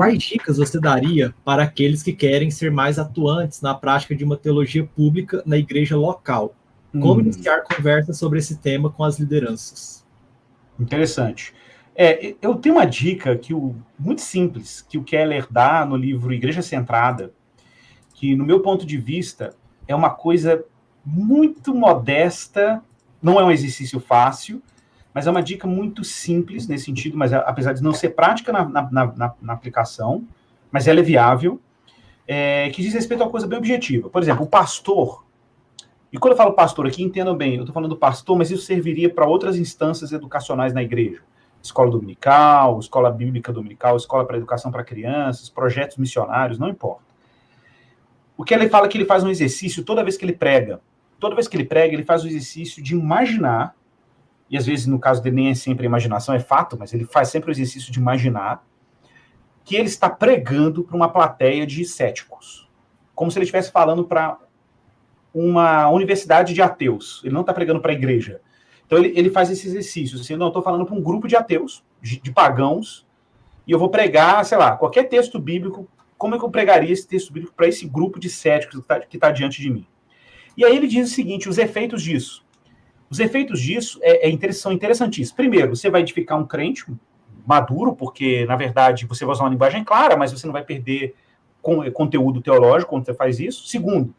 [0.00, 4.34] quais dicas você daria para aqueles que querem ser mais atuantes na prática de uma
[4.34, 6.54] teologia pública na igreja local?
[6.90, 7.20] Como hum.
[7.20, 10.02] iniciar conversa sobre esse tema com as lideranças?
[10.78, 11.52] Interessante.
[11.94, 16.32] É, eu tenho uma dica que o, muito simples que o Keller dá no livro
[16.32, 17.34] Igreja Centrada,
[18.14, 19.54] que, no meu ponto de vista,
[19.86, 20.64] é uma coisa
[21.04, 22.82] muito modesta,
[23.22, 24.62] não é um exercício fácil,
[25.12, 28.64] mas é uma dica muito simples nesse sentido, mas apesar de não ser prática na,
[28.64, 30.24] na, na, na aplicação,
[30.70, 31.60] mas ela é viável,
[32.26, 34.08] é, que diz respeito a uma coisa bem objetiva.
[34.08, 35.24] Por exemplo, o pastor,
[36.12, 39.12] e quando eu falo pastor aqui, entendam bem, eu estou falando pastor, mas isso serviria
[39.12, 41.22] para outras instâncias educacionais na igreja.
[41.62, 47.10] Escola dominical, escola bíblica dominical, escola para educação para crianças, projetos missionários, não importa.
[48.36, 50.80] O que ele fala é que ele faz um exercício toda vez que ele prega.
[51.18, 53.74] Toda vez que ele prega, ele faz o exercício de imaginar
[54.50, 57.04] e às vezes no caso dele nem é sempre a imaginação, é fato, mas ele
[57.04, 58.64] faz sempre o exercício de imaginar
[59.64, 62.68] que ele está pregando para uma plateia de céticos,
[63.14, 64.36] como se ele estivesse falando para
[65.32, 67.20] uma universidade de ateus.
[67.22, 68.40] Ele não está pregando para a igreja.
[68.84, 71.84] Então ele, ele faz esse exercício, assim, não, estou falando para um grupo de ateus,
[72.02, 73.06] de, de, pagãos,
[73.64, 77.06] e eu vou pregar, sei lá, qualquer texto bíblico, como é que eu pregaria esse
[77.06, 79.86] texto bíblico para esse grupo de céticos que está tá diante de mim?
[80.56, 82.44] E aí ele diz o seguinte, os efeitos disso.
[83.10, 85.32] Os efeitos disso é, é, são interessantíssimos.
[85.32, 86.86] Primeiro, você vai edificar um crente
[87.44, 91.14] maduro, porque, na verdade, você vai usar uma linguagem clara, mas você não vai perder
[91.92, 93.66] conteúdo teológico quando você faz isso.
[93.66, 94.14] Segundo,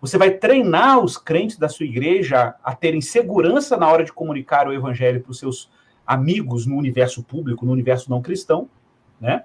[0.00, 4.66] você vai treinar os crentes da sua igreja a terem segurança na hora de comunicar
[4.66, 5.70] o evangelho para os seus
[6.04, 8.68] amigos no universo público, no universo não cristão,
[9.20, 9.44] né?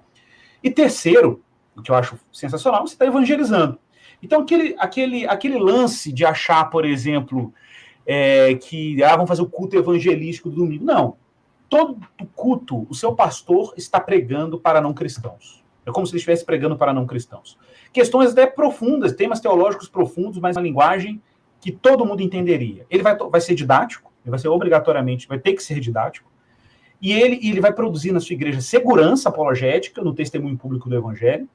[0.62, 1.40] E terceiro,
[1.76, 3.78] o que eu acho sensacional, você está evangelizando.
[4.20, 7.54] Então, aquele, aquele, aquele lance de achar, por exemplo,
[8.10, 10.82] é, que ah, fazer o culto evangelístico do domingo.
[10.82, 11.18] Não.
[11.68, 11.98] Todo
[12.34, 15.62] culto, o seu pastor está pregando para não cristãos.
[15.84, 17.58] É como se ele estivesse pregando para não cristãos.
[17.92, 21.20] Questões até profundas, temas teológicos profundos, mas uma linguagem
[21.60, 22.86] que todo mundo entenderia.
[22.88, 26.30] Ele vai, vai ser didático, ele vai ser obrigatoriamente, vai ter que ser didático.
[27.02, 31.46] E ele, ele vai produzir na sua igreja segurança apologética no testemunho público do evangelho.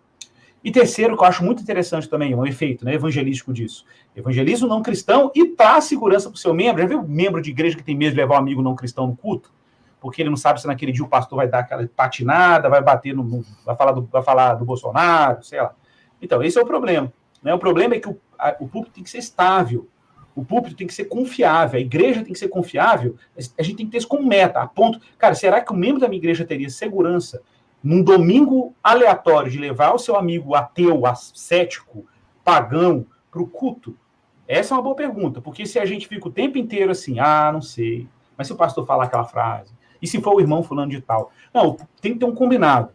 [0.63, 3.85] E terceiro, que eu acho muito interessante também, um efeito né, evangelístico disso.
[4.15, 6.81] Evangeliza o não cristão e traz segurança para o seu membro.
[6.81, 9.15] Já viu membro de igreja que tem medo de levar um amigo não cristão no
[9.15, 9.51] culto?
[9.99, 13.13] Porque ele não sabe se naquele dia o pastor vai dar aquela patinada, vai bater
[13.13, 13.43] no.
[13.65, 15.75] vai, falar do, vai falar do Bolsonaro, sei lá.
[16.21, 17.11] Então, esse é o problema.
[17.41, 17.53] Né?
[17.53, 19.89] O problema é que o, a, o púlpito tem que ser estável.
[20.33, 23.85] O púlpito tem que ser confiável, a igreja tem que ser confiável, a gente tem
[23.85, 24.99] que ter isso como meta, a ponto.
[25.15, 27.43] Cara, será que o membro da minha igreja teria segurança
[27.83, 32.05] num domingo aleatório de levar o seu amigo ateu, cético,
[32.43, 33.97] pagão, para o culto?
[34.47, 37.51] Essa é uma boa pergunta, porque se a gente fica o tempo inteiro assim, ah,
[37.51, 38.07] não sei,
[38.37, 41.31] mas se o pastor falar aquela frase, e se for o irmão fulano de tal?
[41.53, 42.91] Não, tem que ter um combinado.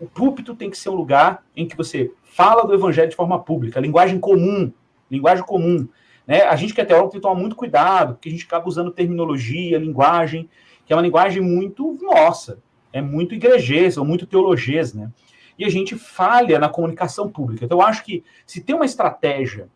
[0.00, 3.38] O púlpito tem que ser um lugar em que você fala do evangelho de forma
[3.38, 4.72] pública, linguagem comum,
[5.10, 5.88] linguagem comum.
[6.26, 6.42] Né?
[6.42, 8.90] A gente que é teólogo tem que tomar muito cuidado, porque a gente acaba usando
[8.90, 10.48] terminologia, linguagem,
[10.84, 12.58] que é uma linguagem muito nossa
[12.92, 15.10] é muito igrejês ou muito teologês, né?
[15.58, 17.64] E a gente falha na comunicação pública.
[17.64, 19.68] Então, eu acho que se tem uma estratégia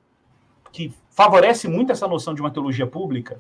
[0.72, 3.36] que favorece muito essa noção de uma teologia pública,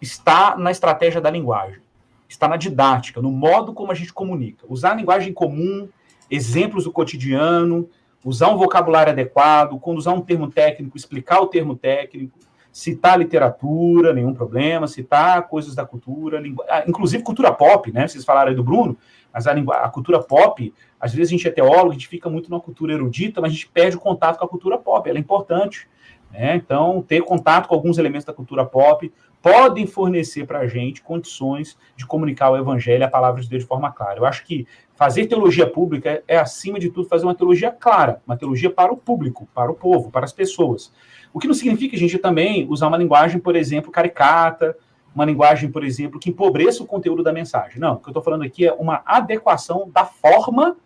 [0.00, 1.80] está na estratégia da linguagem,
[2.28, 4.64] está na didática, no modo como a gente comunica.
[4.68, 5.88] Usar a linguagem comum,
[6.30, 7.88] exemplos do cotidiano,
[8.24, 12.38] usar um vocabulário adequado, quando usar um termo técnico, explicar o termo técnico,
[12.72, 16.62] citar literatura, nenhum problema, citar coisas da cultura, lingu...
[16.68, 18.06] ah, inclusive cultura pop, né?
[18.06, 18.96] Vocês falaram aí do Bruno,
[19.32, 19.72] mas a, lingu...
[19.72, 22.92] a, cultura pop, às vezes a gente é teólogo, a gente fica muito na cultura
[22.92, 25.88] erudita, mas a gente perde o contato com a cultura pop, ela é importante.
[26.30, 26.56] Né?
[26.56, 31.76] Então, ter contato com alguns elementos da cultura pop podem fornecer para a gente condições
[31.96, 34.18] de comunicar o evangelho a palavra de Deus de forma clara.
[34.18, 38.20] Eu acho que fazer teologia pública é, é, acima de tudo, fazer uma teologia clara,
[38.26, 40.92] uma teologia para o público, para o povo, para as pessoas.
[41.32, 44.76] O que não significa gente também usar uma linguagem, por exemplo, caricata,
[45.14, 47.80] uma linguagem, por exemplo, que empobreça o conteúdo da mensagem.
[47.80, 50.76] Não, o que eu estou falando aqui é uma adequação da forma,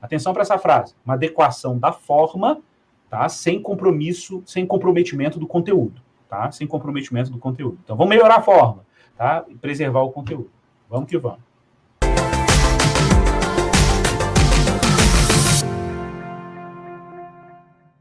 [0.00, 2.60] atenção para essa frase, uma adequação da forma,
[3.12, 3.28] tá?
[3.28, 6.00] Sem compromisso, sem comprometimento do conteúdo,
[6.30, 6.50] tá?
[6.50, 7.78] Sem comprometimento do conteúdo.
[7.84, 8.86] Então, vamos melhorar a forma,
[9.18, 9.44] tá?
[9.50, 10.50] E preservar o conteúdo.
[10.88, 11.40] Vamos que vamos.